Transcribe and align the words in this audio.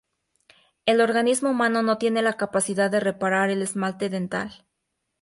El 0.87 0.99
organismo 0.99 1.51
humano 1.51 1.83
no 1.83 1.99
tiene 1.99 2.23
la 2.23 2.33
capacidad 2.33 2.89
de 2.89 2.99
reparar 3.01 3.51
el 3.51 3.61
esmalte 3.61 4.09
dental. 4.09 4.51